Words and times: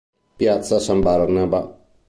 Piazza 0.37 0.79
San 0.79 0.99
Barnaba 0.99 1.61